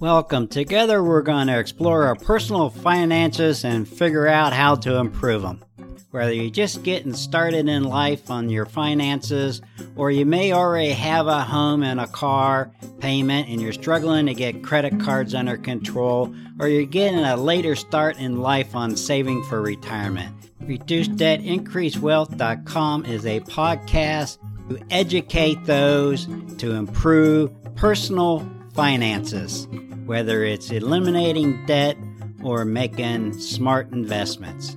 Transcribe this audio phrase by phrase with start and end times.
[0.00, 0.48] Welcome.
[0.48, 5.62] Together, we're going to explore our personal finances and figure out how to improve them.
[6.10, 9.60] Whether you're just getting started in life on your finances,
[9.96, 14.32] or you may already have a home and a car payment and you're struggling to
[14.32, 19.44] get credit cards under control, or you're getting a later start in life on saving
[19.44, 20.34] for retirement.
[20.62, 24.38] Reduce Debt Increase Wealth.com is a podcast
[24.70, 26.26] to educate those
[26.56, 29.68] to improve personal finances,
[30.10, 31.96] whether it's eliminating debt
[32.42, 34.76] or making smart investments.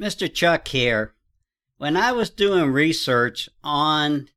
[0.00, 0.32] Mr.
[0.32, 1.12] Chuck here.
[1.76, 4.30] When I was doing research on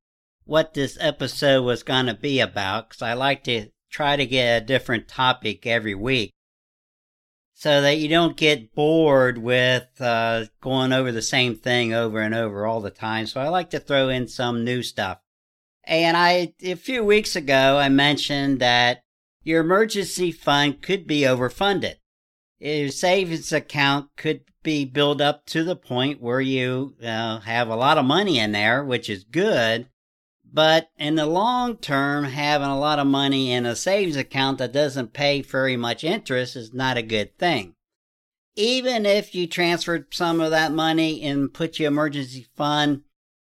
[0.43, 4.61] what this episode was going to be about, because I like to try to get
[4.61, 6.33] a different topic every week,
[7.53, 12.35] so that you don't get bored with uh, going over the same thing over and
[12.35, 13.25] over all the time.
[13.27, 15.19] So I like to throw in some new stuff.
[15.85, 19.03] And I, a few weeks ago, I mentioned that
[19.43, 21.95] your emergency fund could be overfunded.
[22.59, 27.75] Your savings account could be built up to the point where you uh, have a
[27.75, 29.89] lot of money in there, which is good.
[30.53, 34.71] But in the long term, having a lot of money in a savings account that
[34.71, 37.73] doesn't pay very much interest is not a good thing.
[38.55, 43.01] Even if you transferred some of that money and put your emergency fund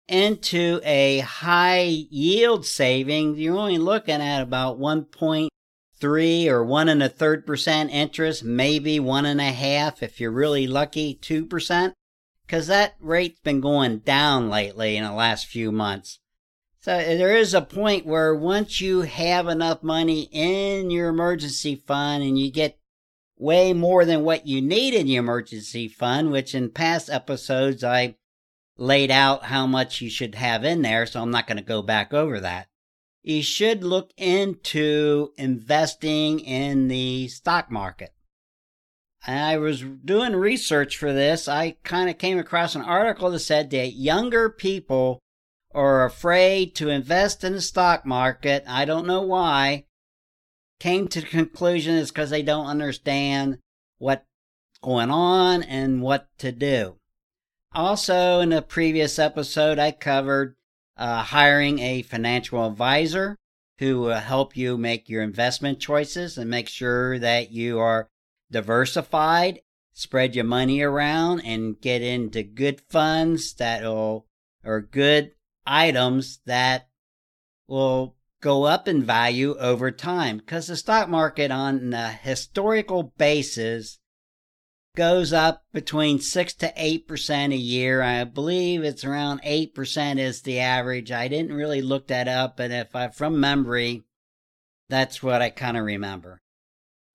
[0.06, 7.08] into a high yield savings, you're only looking at about 1.3 or one and a
[7.08, 11.94] third percent interest, maybe one and a half if you're really lucky, 2%.
[12.46, 16.20] Cause that rate's been going down lately in the last few months.
[16.82, 22.24] So there is a point where once you have enough money in your emergency fund
[22.24, 22.76] and you get
[23.38, 28.16] way more than what you need in your emergency fund, which in past episodes I
[28.76, 31.82] laid out how much you should have in there, so I'm not going to go
[31.82, 32.66] back over that.
[33.22, 38.12] You should look into investing in the stock market.
[39.24, 41.46] I was doing research for this.
[41.46, 45.20] I kind of came across an article that said that younger people
[45.74, 48.64] are afraid to invest in the stock market.
[48.66, 49.84] I don't know why.
[50.80, 53.58] Came to the conclusion is because they don't understand
[53.98, 54.24] what's
[54.82, 56.96] going on and what to do.
[57.74, 60.56] Also, in a previous episode, I covered
[60.96, 63.38] uh, hiring a financial advisor
[63.78, 68.08] who will help you make your investment choices and make sure that you are
[68.50, 69.60] diversified,
[69.92, 74.26] spread your money around, and get into good funds that will
[74.64, 75.32] are good
[75.66, 76.88] items that
[77.68, 83.98] will go up in value over time because the stock market on a historical basis
[84.94, 88.02] goes up between 6 to 8% a year.
[88.02, 91.10] I believe it's around 8% is the average.
[91.10, 94.02] I didn't really look that up, but if I from memory,
[94.88, 96.42] that's what I kind of remember.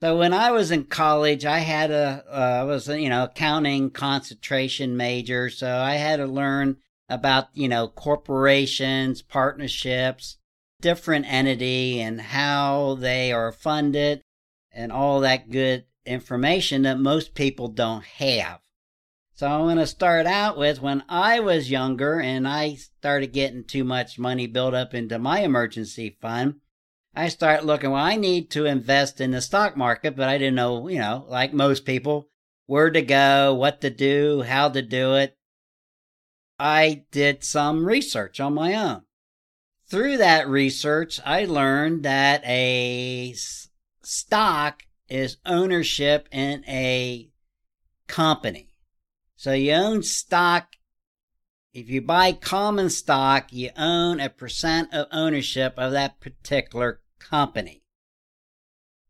[0.02, 3.90] So when I was in college, I had a uh, I was you know accounting
[3.90, 6.78] concentration major, so I had to learn
[7.10, 10.38] about, you know, corporations, partnerships,
[10.82, 14.22] different entity and how they are funded
[14.72, 18.60] and all that good information that most people don't have.
[19.34, 23.64] So I'm going to start out with when I was younger and I started getting
[23.64, 26.56] too much money built up into my emergency fund.
[27.16, 30.56] I started looking, well, I need to invest in the stock market, but I didn't
[30.56, 32.30] know, you know, like most people,
[32.66, 35.37] where to go, what to do, how to do it.
[36.60, 39.04] I did some research on my own.
[39.90, 43.34] Through that research, I learned that a
[44.02, 47.30] stock is ownership in a
[48.08, 48.74] company.
[49.36, 50.76] So you own stock.
[51.74, 57.84] If you buy common stock, you own a percent of ownership of that particular company.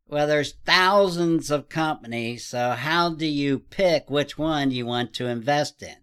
[0.05, 5.27] Well, there's thousands of companies, so how do you pick which one you want to
[5.27, 5.97] invest in?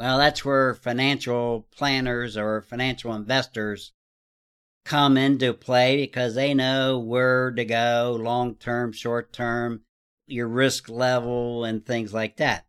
[0.00, 3.92] Well, that's where financial planners or financial investors
[4.86, 9.82] come into play because they know where to go long term, short term,
[10.26, 12.64] your risk level, and things like that.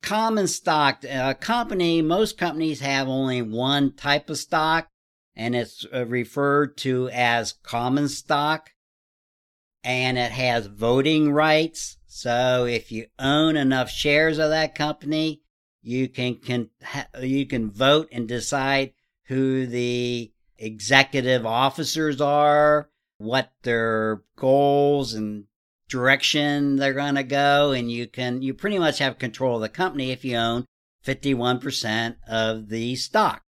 [0.00, 4.88] Common stock, a company, most companies have only one type of stock,
[5.36, 8.70] and it's uh, referred to as common stock.
[9.84, 11.98] And it has voting rights.
[12.06, 15.41] So if you own enough shares of that company,
[15.82, 16.70] you can, can
[17.20, 18.92] you can vote and decide
[19.24, 22.88] who the executive officers are,
[23.18, 25.44] what their goals and
[25.88, 29.68] direction they're going to go, and you can you pretty much have control of the
[29.68, 30.64] company if you own
[31.04, 33.42] 51% of the stock.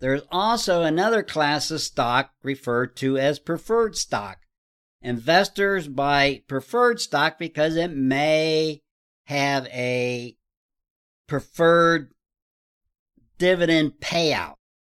[0.00, 4.38] There's also another class of stock referred to as preferred stock.
[5.02, 8.80] Investors buy preferred stock because it may
[9.24, 10.36] have a
[11.30, 12.10] preferred
[13.38, 14.56] dividend payout.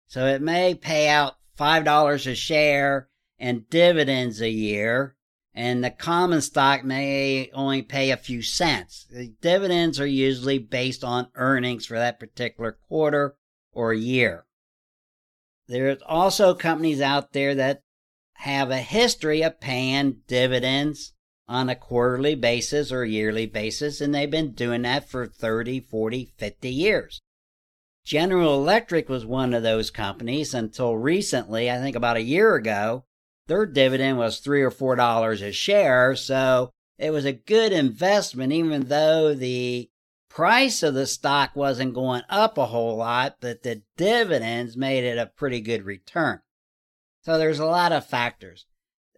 [0.07, 5.17] So it may pay out $5 a share and dividends a year,
[5.53, 9.09] and the common stock may only pay a few cents.
[9.11, 13.35] The dividends are usually based on earnings for that particular quarter
[13.73, 14.47] or year.
[15.67, 17.83] There's also companies out there that
[18.35, 21.13] have a history of paying dividends
[21.51, 26.33] on a quarterly basis or yearly basis, and they've been doing that for 30, 40,
[26.37, 27.21] 50 years.
[28.05, 33.05] General Electric was one of those companies until recently, I think about a year ago,
[33.49, 38.53] their dividend was three or four dollars a share, so it was a good investment,
[38.53, 39.91] even though the
[40.29, 45.19] price of the stock wasn't going up a whole lot, but the dividends made it
[45.19, 46.41] a pretty good return.
[47.23, 48.67] So there's a lot of factors.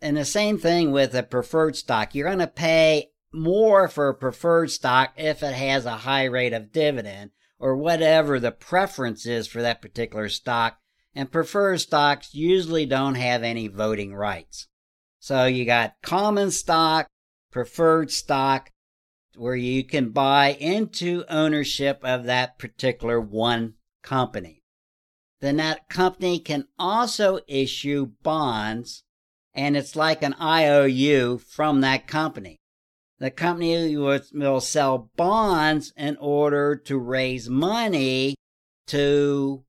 [0.02, 2.14] And the same thing with a preferred stock.
[2.14, 6.52] You're going to pay more for a preferred stock if it has a high rate
[6.52, 10.78] of dividend or whatever the preference is for that particular stock
[11.14, 14.68] and preferred stocks usually don't have any voting rights.
[15.20, 17.06] So you got common stock,
[17.50, 18.70] preferred stock,
[19.36, 24.62] where you can buy into ownership of that particular one company.
[25.40, 29.04] Then that company can also issue bonds,
[29.54, 32.58] and it's like an IOU from that company.
[33.18, 38.34] The company will sell bonds in order to raise money
[38.88, 39.64] to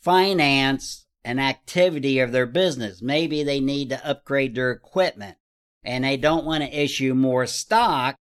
[0.00, 3.00] finance an activity of their business.
[3.00, 5.36] Maybe they need to upgrade their equipment
[5.84, 8.16] and they don't want to issue more stock,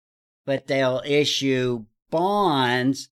[0.46, 3.10] but they'll issue bonds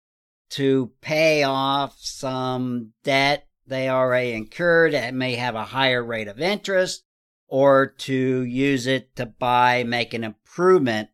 [0.52, 6.40] to pay off some debt they already incurred that may have a higher rate of
[6.40, 7.04] interest
[7.48, 11.10] or to use it to buy, make an improvement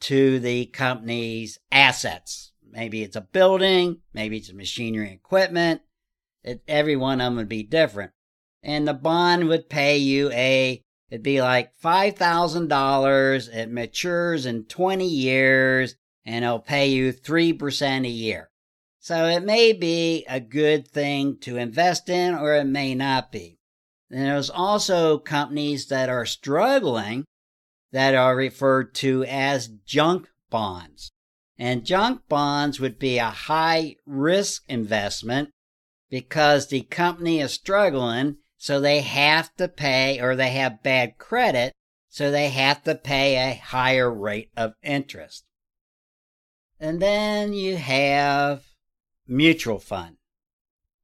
[0.00, 2.52] to the company's assets.
[2.70, 5.80] Maybe it's a building, maybe it's machinery and equipment,
[6.42, 8.12] it, every one of them would be different.
[8.62, 13.54] And the bond would pay you a, it'd be like $5,000.
[13.54, 18.50] It matures in 20 years and it'll pay you 3% a year.
[19.04, 23.58] So it may be a good thing to invest in or it may not be.
[24.10, 27.26] And there's also companies that are struggling
[27.92, 31.10] that are referred to as junk bonds.
[31.58, 35.50] And junk bonds would be a high risk investment
[36.08, 41.74] because the company is struggling, so they have to pay, or they have bad credit,
[42.08, 45.44] so they have to pay a higher rate of interest.
[46.80, 48.64] And then you have
[49.26, 50.16] mutual fund.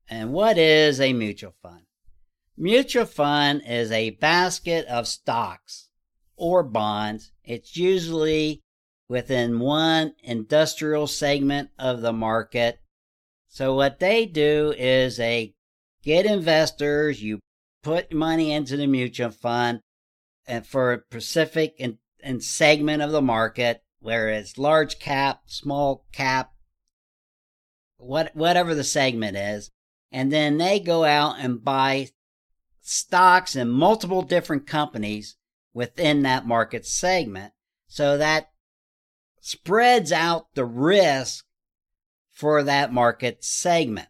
[0.08, 1.82] And what is a mutual fund?
[2.56, 5.88] Mutual fund is a basket of stocks
[6.37, 7.32] or bonds.
[7.44, 8.61] It's usually
[9.08, 12.81] within one industrial segment of the market
[13.52, 15.55] so what they do is they
[16.05, 17.40] get investors, you
[17.82, 19.81] put money into the mutual fund
[20.46, 21.99] and for a specific and,
[22.44, 26.52] segment of the market, where it's large cap, small cap,
[28.00, 29.70] what, whatever the segment is.
[30.12, 32.08] And then they go out and buy
[32.81, 35.36] stocks in multiple different companies
[35.72, 37.53] within that market segment.
[37.86, 38.51] So that
[39.41, 41.44] spreads out the risk
[42.31, 44.08] for that market segment.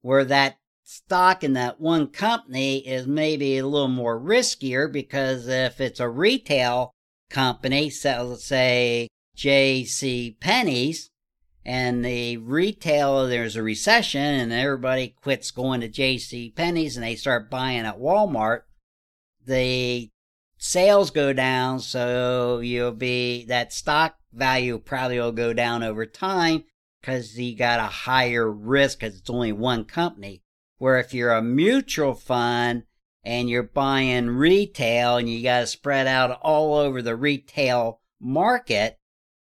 [0.00, 5.80] Where that stock in that one company is maybe a little more riskier because if
[5.80, 6.94] it's a retail
[7.28, 10.36] company, so let's say J.C.
[10.40, 11.10] Penney's,
[11.68, 16.50] and the retail there's a recession and everybody quits going to J.C.
[16.56, 18.62] Penney's and they start buying at Walmart,
[19.44, 20.10] the
[20.56, 26.64] sales go down, so you'll be that stock value probably will go down over time
[27.02, 30.42] because you got a higher risk because it's only one company.
[30.78, 32.84] Where if you're a mutual fund
[33.22, 38.98] and you're buying retail and you got to spread out all over the retail market,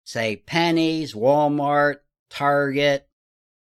[0.03, 1.99] say Penney's, Walmart,
[2.31, 3.09] Target,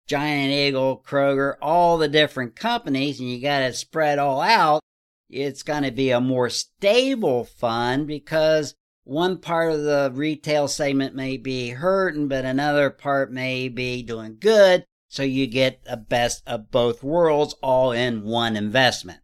[0.08, 4.82] Giant Eagle, Kroger, all the different companies, and you got to spread all out,
[5.30, 8.74] it's going to be a more stable fund because
[9.04, 14.38] one part of the retail segment may be hurting, but another part may be doing
[14.39, 14.86] good.
[15.08, 19.22] So you get the best of both worlds all in one investment.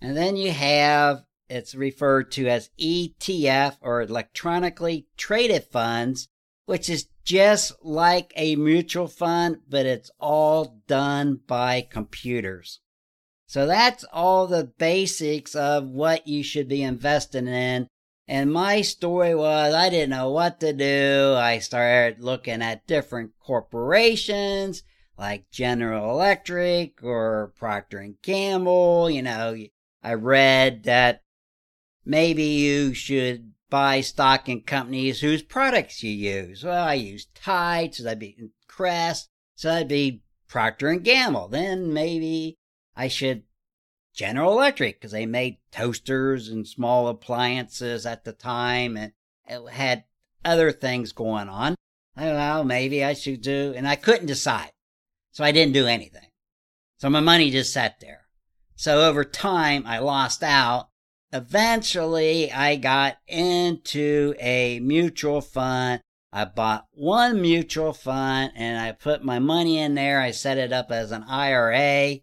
[0.00, 6.28] And then you have, it's referred to as ETF or electronically traded funds,
[6.66, 12.80] which is just like a mutual fund, but it's all done by computers.
[13.46, 17.86] So that's all the basics of what you should be investing in.
[18.26, 21.34] And my story was I didn't know what to do.
[21.36, 24.82] I started looking at different corporations
[25.18, 29.10] like General Electric or Procter and Gamble.
[29.10, 29.56] You know,
[30.02, 31.22] I read that
[32.04, 36.62] maybe you should buy stock in companies whose products you use.
[36.62, 38.36] Well, I use Tide, so that'd be
[38.68, 41.48] Crest, so that'd be Procter and Gamble.
[41.48, 42.58] Then maybe
[42.94, 43.44] I should
[44.14, 49.12] General Electric because they made toasters and small appliances at the time and
[49.48, 50.04] it had
[50.44, 51.74] other things going on.
[52.14, 54.72] I don't know, maybe I should do, and I couldn't decide.
[55.30, 56.28] So I didn't do anything.
[56.98, 58.26] So my money just sat there.
[58.76, 60.90] So over time, I lost out.
[61.32, 66.02] Eventually, I got into a mutual fund.
[66.30, 70.20] I bought one mutual fund and I put my money in there.
[70.20, 72.18] I set it up as an IRA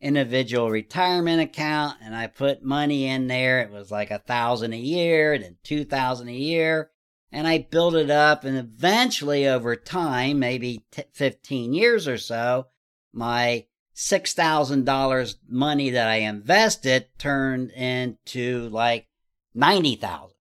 [0.00, 3.60] individual retirement account and I put money in there.
[3.60, 6.90] It was like a thousand a year, then two thousand a year.
[7.32, 12.66] And I built it up and eventually over time, maybe t- 15 years or so,
[13.12, 13.66] my
[14.00, 19.08] $6,000 money that I invested turned into like
[19.54, 20.34] 90,000.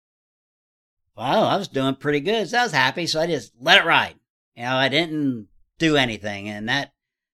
[1.17, 2.47] Well, I was doing pretty good.
[2.47, 3.05] So I was happy.
[3.05, 4.15] So I just let it ride.
[4.55, 6.47] You know, I didn't do anything.
[6.47, 6.93] And that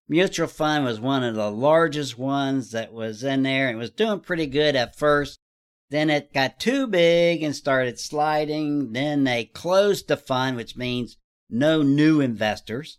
[0.10, 3.70] mutual fund was one of the largest ones that was in there.
[3.70, 5.38] It was doing pretty good at first.
[5.92, 8.94] Then it got too big and started sliding.
[8.94, 11.18] Then they closed the fund, which means
[11.52, 12.98] no new investors.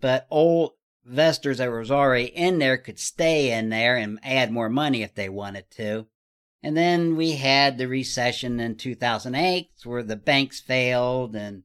[0.00, 0.74] But old
[1.06, 5.14] investors that was already in there could stay in there and add more money if
[5.14, 6.06] they wanted to.
[6.62, 11.64] And then we had the recession in 2008 where the banks failed and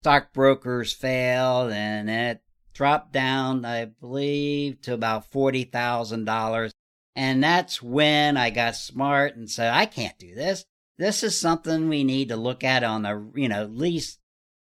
[0.00, 2.40] stockbrokers failed and it
[2.72, 6.70] dropped down, I believe, to about $40,000.
[7.14, 10.64] And that's when I got smart and said, I can't do this.
[10.96, 14.18] This is something we need to look at on a, you know, least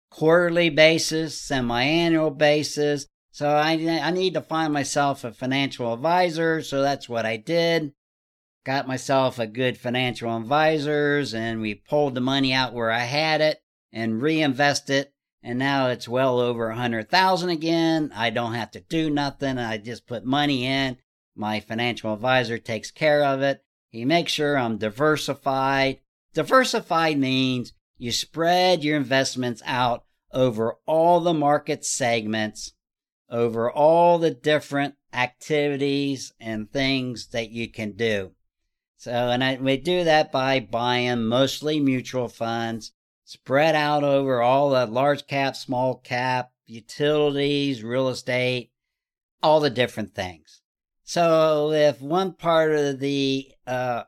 [0.10, 3.08] quarterly basis, semi-annual basis.
[3.38, 6.64] So I, I need to find myself a financial advisor.
[6.64, 7.94] So that's what I did.
[8.66, 13.42] Got myself a good financial advisors and we pulled the money out where I had
[13.42, 13.62] it
[13.94, 15.14] and reinvest it
[15.44, 18.12] and now it's well over a hundred thousand again.
[18.16, 19.60] I don't have to do nothing.
[19.60, 20.98] I just put money in.
[21.36, 23.62] My financial advisor takes care of it.
[23.92, 26.00] He makes sure I'm diversified.
[26.34, 32.74] Diversified means you spread your investments out over all the market segments,
[33.30, 38.32] over all the different activities and things that you can do.
[38.98, 42.94] So, and I, we do that by buying mostly mutual funds
[43.24, 48.72] spread out over all the large cap, small cap, utilities, real estate,
[49.44, 50.62] all the different things.
[51.04, 54.04] So if one part of the uh,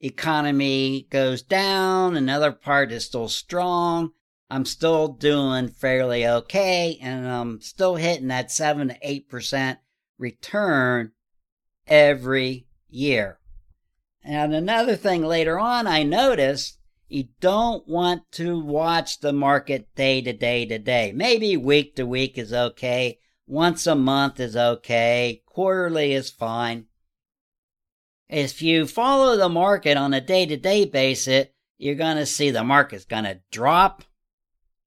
[0.00, 4.12] economy goes down, another part is still strong,
[4.48, 9.78] I'm still doing fairly okay, and I'm still hitting that 7 to 8%
[10.18, 11.12] return
[11.86, 13.38] every year.
[14.22, 20.20] And another thing later on I noticed you don't want to watch the market day
[20.22, 21.12] to day to day.
[21.14, 23.18] Maybe week to week is okay.
[23.46, 25.42] Once a month is okay.
[25.46, 26.86] Quarterly is fine.
[28.28, 31.46] If you follow the market on a day to day basis,
[31.78, 34.02] you're going to see the market's going to drop.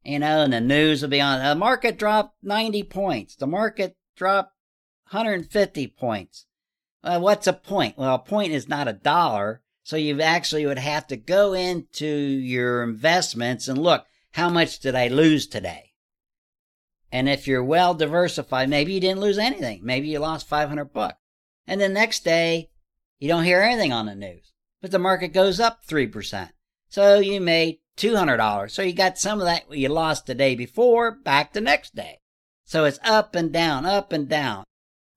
[0.04, 3.36] You know, and the news will be on the market dropped 90 points.
[3.36, 4.54] The market dropped
[5.12, 6.46] 150 points.
[7.04, 7.98] Uh, what's a point?
[7.98, 9.62] Well, a point is not a dollar.
[9.84, 14.94] So you actually would have to go into your investments and look, how much did
[14.96, 15.94] I lose today?
[17.12, 19.80] And if you're well diversified, maybe you didn't lose anything.
[19.84, 21.18] Maybe you lost 500 bucks.
[21.66, 22.70] And the next day,
[23.18, 26.50] you don't hear anything on the news, but the market goes up 3%.
[26.88, 28.72] So you made $200.
[28.72, 32.20] So you got some of that you lost the day before back the next day.
[32.66, 34.64] So it's up and down, up and down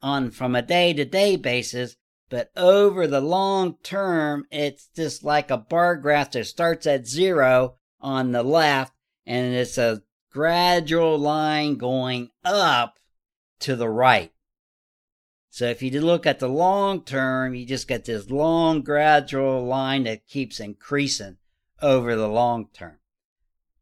[0.02, 1.96] on from a day to day basis.
[2.28, 7.76] But over the long term, it's just like a bar graph that starts at zero
[8.00, 8.92] on the left
[9.26, 12.98] and it's a gradual line going up
[13.60, 14.32] to the right.
[15.50, 20.04] So if you look at the long term, you just get this long gradual line
[20.04, 21.36] that keeps increasing
[21.82, 22.98] over the long term.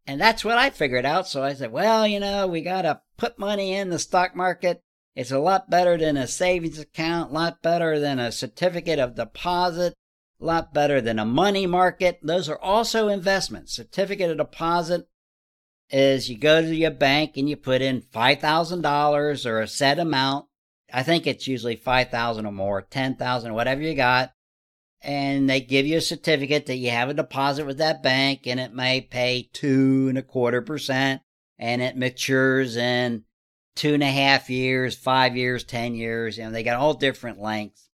[0.07, 1.28] And that's what I figured out.
[1.28, 4.83] So I said, well, you know, we got to put money in the stock market
[5.14, 9.16] it's a lot better than a savings account, a lot better than a certificate of
[9.16, 9.95] deposit,
[10.40, 12.21] a lot better than a money market.
[12.23, 13.75] Those are also investments.
[13.75, 15.09] Certificate of deposit
[15.90, 20.47] is you go to your bank and you put in $5,000 or a set amount.
[20.92, 24.33] I think it's usually 5,000 or more, 10,000, whatever you got.
[25.02, 28.61] And they give you a certificate that you have a deposit with that bank and
[28.61, 31.23] it may pay two and a quarter percent
[31.59, 33.25] and it matures in
[33.75, 36.37] two and a half years, five years, 10 years.
[36.37, 37.88] You know, they got all different lengths.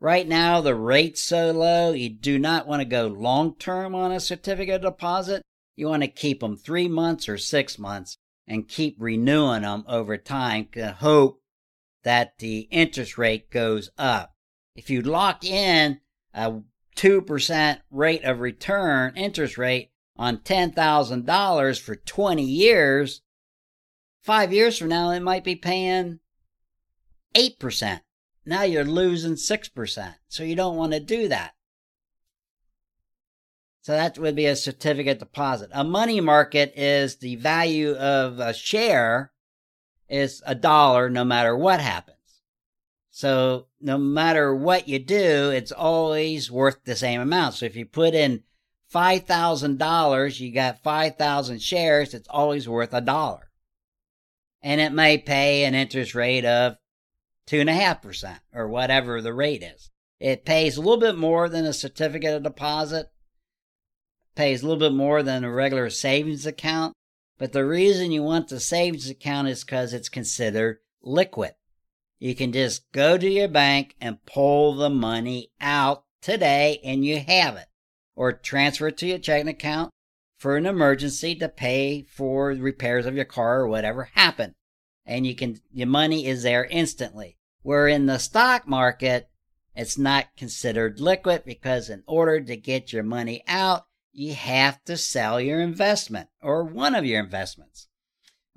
[0.00, 4.12] Right now, the rate's so low, you do not want to go long term on
[4.12, 5.42] a certificate of deposit.
[5.74, 10.16] You want to keep them three months or six months and keep renewing them over
[10.16, 11.40] time to hope
[12.04, 14.34] that the interest rate goes up.
[14.74, 16.00] If you lock in
[16.38, 16.62] a
[16.96, 23.22] 2% rate of return interest rate on $10,000 for 20 years,
[24.22, 26.20] five years from now, it might be paying
[27.34, 28.00] 8%.
[28.44, 30.14] Now you're losing 6%.
[30.28, 31.54] So you don't want to do that.
[33.82, 35.70] So that would be a certificate deposit.
[35.72, 39.32] A money market is the value of a share
[40.08, 42.17] is a dollar no matter what happens.
[43.18, 47.56] So no matter what you do, it's always worth the same amount.
[47.56, 48.44] So if you put in
[48.94, 53.50] $5,000, you got 5,000 shares, it's always worth a dollar.
[54.62, 56.76] And it may pay an interest rate of
[57.48, 59.90] 2.5% or whatever the rate is.
[60.20, 63.10] It pays a little bit more than a certificate of deposit,
[64.36, 66.94] pays a little bit more than a regular savings account.
[67.36, 71.54] But the reason you want the savings account is because it's considered liquid.
[72.18, 77.20] You can just go to your bank and pull the money out today and you
[77.20, 77.66] have it.
[78.16, 79.92] Or transfer it to your checking account
[80.36, 84.54] for an emergency to pay for repairs of your car or whatever happened.
[85.06, 87.36] And you can, your money is there instantly.
[87.62, 89.28] Where in the stock market,
[89.76, 94.96] it's not considered liquid because in order to get your money out, you have to
[94.96, 97.86] sell your investment or one of your investments.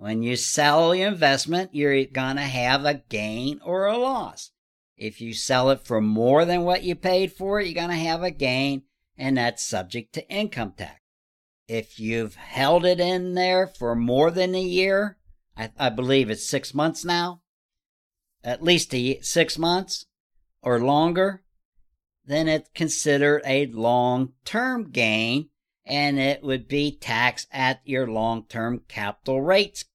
[0.02, 4.50] When you sell the investment, you're going to have a gain or a loss.
[4.98, 8.04] If you sell it for more than what you paid for it, you're going to
[8.04, 8.82] have a gain,
[9.16, 11.00] and that's subject to income tax.
[11.68, 15.20] If you've held it in there for more than a year,
[15.56, 17.44] I, I believe it's six months now,
[18.44, 20.08] at least a, six months
[20.64, 21.44] or longer,
[22.26, 25.50] then it's considered a long term gain
[25.86, 29.86] and it would be taxed at your long term capital rates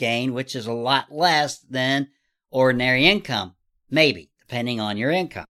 [0.00, 2.08] gain, which is a lot less than
[2.50, 3.54] ordinary income,
[3.90, 5.44] maybe, depending on your income.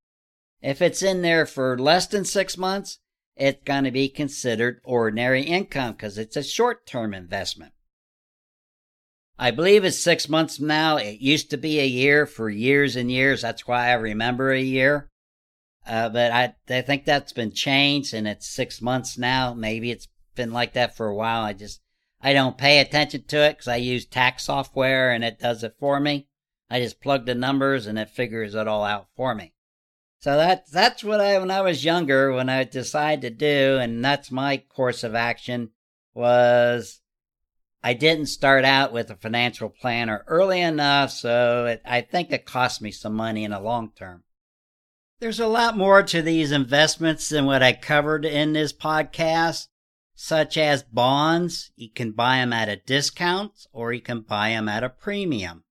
[0.60, 2.98] If it's in there for less than six months,
[3.36, 7.72] it's going to be considered ordinary income because it's a short term investment.
[9.38, 10.98] I believe it's six months now.
[10.98, 13.40] It used to be a year for years and years.
[13.40, 15.08] That's why I remember a year.
[15.86, 19.54] Uh, but I, I think that's been changed and it's six months now.
[19.54, 21.42] Maybe it's been like that for a while.
[21.42, 21.80] I just
[22.22, 25.76] I don't pay attention to it because I use tax software and it does it
[25.78, 26.28] for me.
[26.68, 29.54] I just plug the numbers and it figures it all out for me.
[30.20, 34.04] So that that's what I when I was younger when I decided to do, and
[34.04, 35.70] that's my course of action
[36.12, 37.00] was
[37.82, 42.44] I didn't start out with a financial planner early enough, so it, I think it
[42.44, 44.24] cost me some money in the long term.
[45.20, 49.68] There's a lot more to these investments than what I covered in this podcast
[50.22, 51.72] such as bonds.
[51.76, 55.64] You can buy them at a discount or you can buy them at a premium.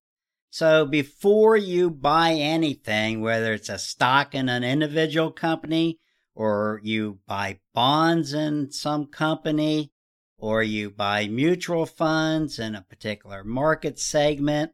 [0.49, 5.99] So before you buy anything, whether it's a stock in an individual company
[6.33, 9.91] or you buy bonds in some company
[10.35, 14.71] or you buy mutual funds in a particular market segment,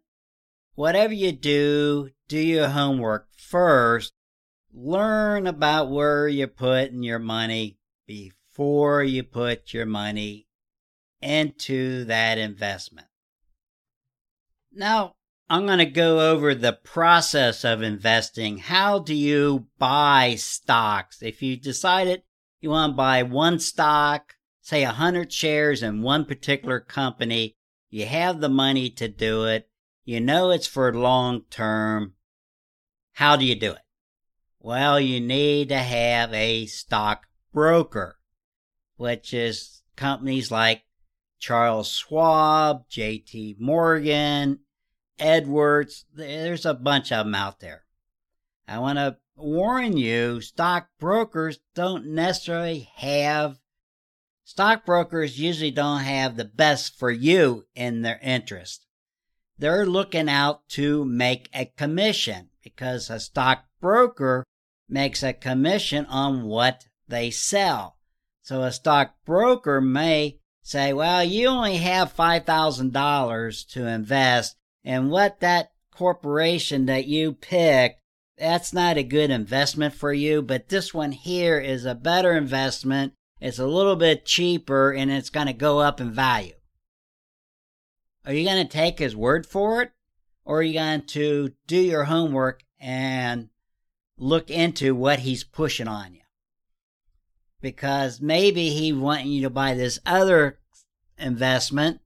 [0.76, 4.14] whatever you do, do your homework first.
[4.74, 10.48] Learn about where you're putting your money before before you put your money
[11.22, 13.08] into that investment.
[14.72, 15.16] Now,
[15.50, 18.60] I'm going to go over the process of investing.
[18.60, 21.22] How do you buy stocks?
[21.22, 22.24] If you decided
[22.62, 27.58] you want to buy one stock, say 100 shares in one particular company,
[27.90, 29.68] you have the money to do it.
[30.06, 32.14] You know it's for long term.
[33.14, 33.82] How do you do it?
[34.62, 38.18] Well, you need to have a stock broker
[38.98, 40.84] which is companies like
[41.40, 44.60] Charles Schwab, JP Morgan,
[45.20, 46.06] Edwards.
[46.14, 47.84] There's a bunch of them out there.
[48.68, 53.60] I want to warn you, stockbrokers don't necessarily have,
[54.44, 58.86] stockbrokers usually don't have the best for you in their interest.
[59.58, 64.44] They're looking out to make a commission because a stockbroker
[64.90, 67.98] makes a commission on what they sell.
[68.46, 75.72] So a stockbroker may say, well, you only have $5,000 to invest, and what that
[75.90, 78.02] corporation that you picked,
[78.38, 83.14] that's not a good investment for you, but this one here is a better investment.
[83.42, 86.54] It's a little bit cheaper and it's going to go up in value.
[88.28, 89.92] Are you going to take his word for it?
[90.44, 93.50] Or are you going to do your homework and
[94.20, 96.22] look into what he's pushing on you?
[97.66, 100.60] Because maybe he wanting you to buy this other
[101.18, 102.00] investment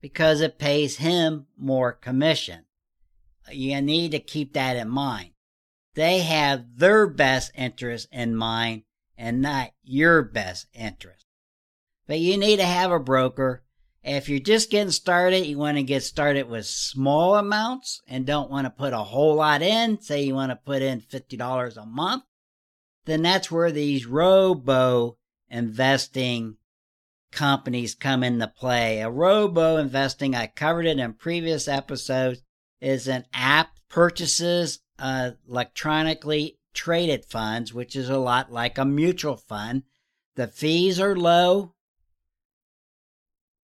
[0.00, 2.64] because it pays him more commission.
[3.52, 5.32] You need to keep that in mind.
[5.96, 8.84] They have their best interest in mind
[9.18, 11.26] and not your best interest.
[12.06, 13.64] But you need to have a broker.
[14.02, 18.50] If you're just getting started, you want to get started with small amounts and don't
[18.50, 20.00] want to put a whole lot in.
[20.00, 22.22] Say you want to put in $50 a month.
[23.06, 25.16] Then that's where these robo
[25.48, 26.56] investing
[27.30, 29.00] companies come into play.
[29.00, 32.42] A robo investing, I covered it in previous episodes,
[32.80, 39.36] is an app purchases uh, electronically traded funds, which is a lot like a mutual
[39.36, 39.84] fund.
[40.34, 41.74] The fees are low,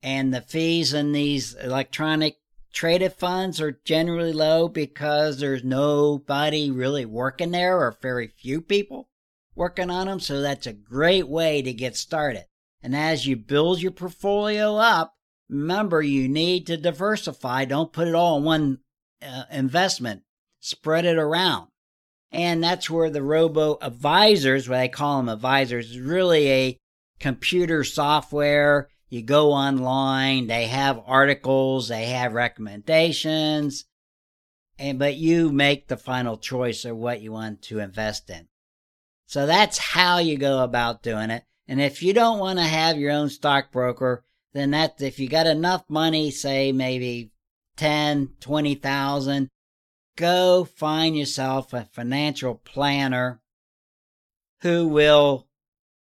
[0.04, 2.36] and the fees in these electronic
[2.72, 9.08] traded funds are generally low because there's nobody really working there or very few people
[9.54, 10.20] working on them.
[10.20, 12.44] So that's a great way to get started.
[12.82, 15.14] And as you build your portfolio up,
[15.48, 17.64] remember you need to diversify.
[17.64, 18.78] Don't put it all in one
[19.20, 20.22] uh, investment.
[20.60, 21.68] Spread it around.
[22.30, 26.78] And that's where the robo advisors, what I call them advisors, is really a
[27.20, 28.88] computer software.
[29.10, 33.84] You go online, they have articles, they have recommendations,
[34.78, 38.48] and but you make the final choice of what you want to invest in.
[39.32, 41.44] So that's how you go about doing it.
[41.66, 45.46] And if you don't want to have your own stockbroker, then that if you got
[45.46, 47.30] enough money, say maybe
[47.78, 49.48] 10, 20,000,
[50.16, 53.40] go find yourself a financial planner
[54.60, 55.48] who will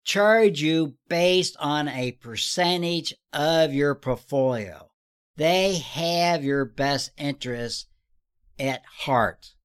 [0.03, 4.91] charge you based on a percentage of your portfolio.
[5.37, 7.87] They have your best interests
[8.59, 9.55] at heart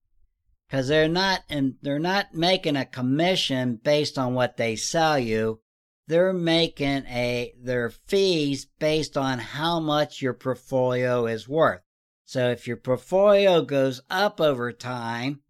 [0.72, 5.60] because they're not and they're not making a commission based on what they sell you
[6.08, 11.82] they're making a their fees based on how much your portfolio is worth
[12.32, 15.42] so if your portfolio goes up over time,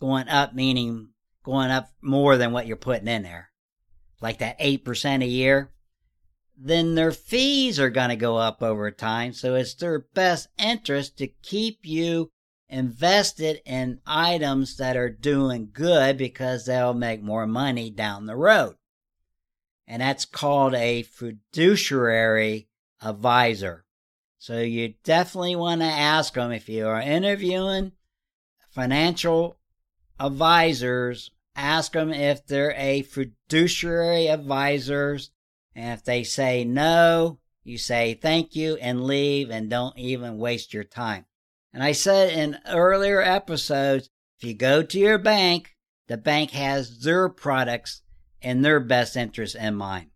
[0.00, 1.10] going up meaning
[1.44, 3.52] going up more than what you're putting in there,
[4.20, 5.72] like that 8% a year,
[6.56, 9.32] then their fees are going to go up over time.
[9.32, 12.32] So it's their best interest to keep you
[12.70, 18.76] invested in items that are doing good because they'll make more money down the road.
[19.86, 22.68] And that's called a fiduciary
[23.02, 23.84] advisor.
[24.38, 27.92] So you definitely want to ask them if you are interviewing
[28.70, 29.58] financial
[30.18, 35.30] advisors, ask them if they're a fiduciary advisors.
[35.74, 40.72] And if they say no, you say thank you and leave and don't even waste
[40.72, 41.26] your time.
[41.72, 45.76] And I said in earlier episodes, if you go to your bank,
[46.08, 48.02] the bank has their products
[48.42, 50.10] and their best interest in mind.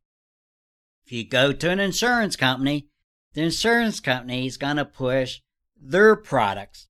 [1.06, 2.88] If you go to an insurance company,
[3.34, 5.40] the insurance company is going to push
[5.80, 6.88] their products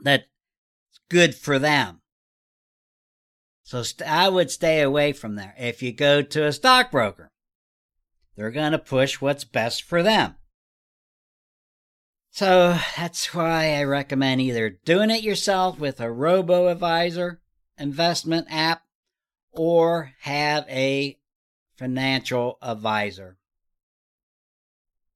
[0.00, 0.24] that's
[1.08, 2.00] good for them.
[3.62, 5.54] So st- I would stay away from there.
[5.58, 7.30] If you go to a stockbroker,
[8.36, 10.36] they're going to push what's best for them.
[12.30, 17.40] So that's why I recommend either doing it yourself with a robo advisor
[17.78, 18.82] investment app
[19.52, 21.18] or have a
[21.76, 23.38] financial advisor.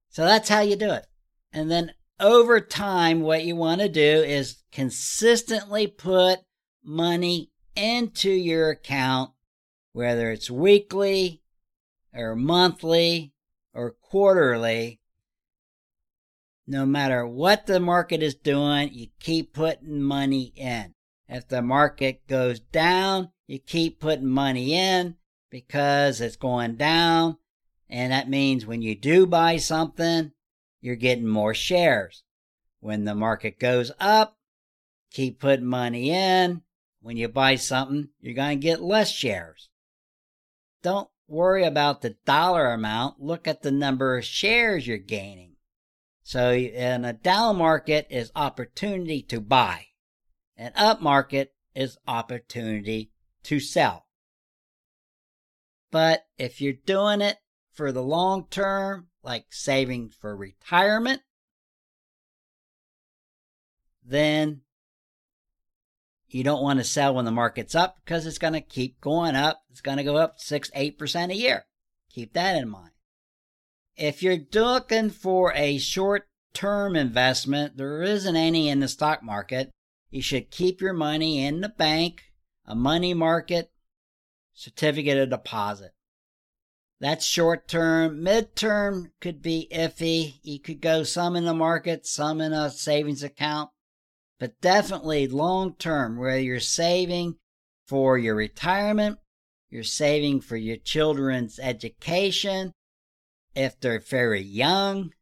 [0.09, 1.07] So that's how you do it.
[1.53, 6.41] And then over time, what you want to do is consistently put
[6.85, 9.33] money into your account,
[9.93, 11.43] whether it's weekly
[12.15, 13.33] or monthly
[13.75, 15.01] or quarterly.
[16.67, 20.95] No matter what the market is doing, you keep putting money in.
[21.29, 25.17] If the market goes down, you keep putting money in
[25.51, 27.39] because it's going down.
[27.89, 30.33] And that means when you do buy something,
[30.81, 32.23] you're getting more shares.
[32.81, 34.39] When the market goes up,
[35.11, 36.63] keep putting money in.
[37.01, 39.69] When you buy something, you're going to get less shares.
[40.83, 43.21] Don't worry about the dollar amount.
[43.21, 45.52] Look at the number of shares you're gaining.
[46.33, 49.89] So in a down market is opportunity to buy.
[50.57, 53.11] An up market is opportunity
[53.43, 54.07] to sell.
[55.91, 57.37] But if you're doing it
[57.71, 61.21] for the long term, like saving for retirement,
[64.03, 64.63] then
[66.29, 69.37] you don't want to sell when the market's up because it's going to keep going
[69.37, 69.61] up.
[69.71, 71.67] It's going to go up 6 8% a year.
[72.09, 72.92] Keep that in mind.
[73.97, 79.71] If you're looking for a short term investment, there isn't any in the stock market.
[80.11, 82.25] You should keep your money in the bank,
[82.67, 83.71] a money market,
[84.55, 85.93] certificate of deposit.
[87.01, 88.23] That's short term.
[88.23, 90.35] Mid term could be iffy.
[90.43, 93.71] You could go some in the market, some in a savings account
[94.43, 97.37] but definitely long term, where you're saving
[97.87, 99.21] for your retirement,
[99.71, 102.73] you're saving for your children's education.
[103.55, 105.13] If they're very young,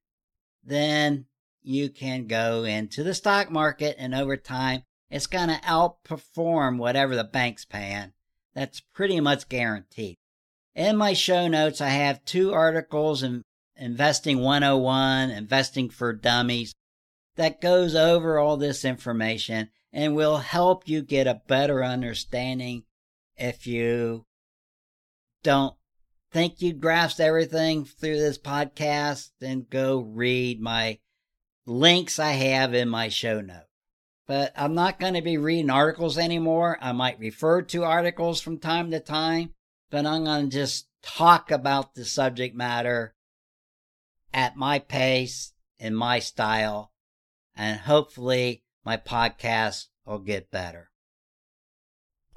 [0.62, 1.27] then
[1.62, 7.16] you can go into the stock market and over time it's going to outperform whatever
[7.16, 8.12] the bank's paying.
[8.55, 10.16] That's pretty much guaranteed.
[10.75, 13.43] In my show notes, I have two articles in
[13.77, 16.75] Investing 101, Investing for Dummies,
[17.37, 22.85] that goes over all this information and will help you get a better understanding
[23.37, 24.27] if you
[25.43, 25.75] don't
[26.31, 30.99] think you grasped everything through this podcast, then go read my
[31.66, 33.66] links I have in my show note.
[34.27, 36.79] But I'm not going to be reading articles anymore.
[36.81, 39.55] I might refer to articles from time to time,
[39.90, 43.14] but I'm going to just talk about the subject matter
[44.33, 46.93] at my pace, in my style,
[47.57, 50.89] and hopefully my podcast will get better.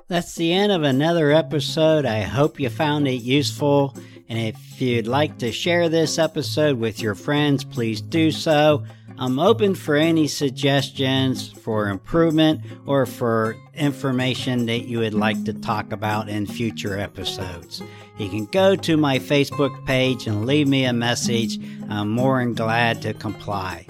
[0.08, 2.06] That's the end of another episode.
[2.06, 3.96] I hope you found it useful.
[4.30, 8.84] And if you'd like to share this episode with your friends, please do so.
[9.18, 15.54] I'm open for any suggestions for improvement or for information that you would like to
[15.54, 17.82] talk about in future episodes.
[18.18, 21.60] You can go to my Facebook page and leave me a message.
[21.90, 23.86] I'm more than glad to comply.